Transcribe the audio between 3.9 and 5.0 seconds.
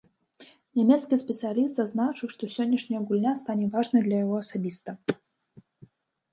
для яго асабіста.